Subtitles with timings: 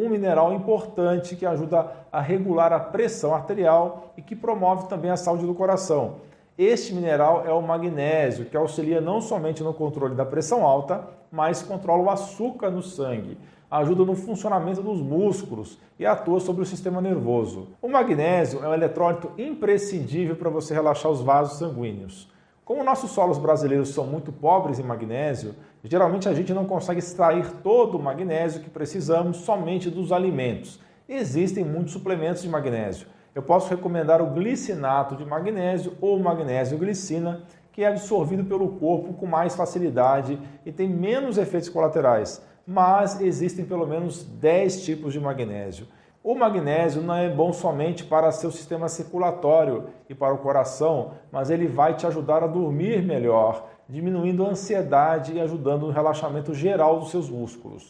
[0.00, 5.16] um mineral importante que ajuda a regular a pressão arterial e que promove também a
[5.16, 6.16] saúde do coração.
[6.56, 11.62] Este mineral é o magnésio, que auxilia não somente no controle da pressão alta, mas
[11.62, 13.38] controla o açúcar no sangue,
[13.70, 17.68] ajuda no funcionamento dos músculos e atua sobre o sistema nervoso.
[17.80, 22.28] O magnésio é um eletrólito imprescindível para você relaxar os vasos sanguíneos.
[22.70, 27.44] Como nossos solos brasileiros são muito pobres em magnésio, geralmente a gente não consegue extrair
[27.64, 30.78] todo o magnésio que precisamos somente dos alimentos.
[31.08, 33.08] Existem muitos suplementos de magnésio.
[33.34, 37.42] Eu posso recomendar o glicinato de magnésio ou magnésio glicina,
[37.72, 42.40] que é absorvido pelo corpo com mais facilidade e tem menos efeitos colaterais.
[42.64, 45.88] Mas existem pelo menos 10 tipos de magnésio.
[46.22, 51.48] O magnésio não é bom somente para seu sistema circulatório e para o coração, mas
[51.48, 57.00] ele vai te ajudar a dormir melhor, diminuindo a ansiedade e ajudando no relaxamento geral
[57.00, 57.88] dos seus músculos.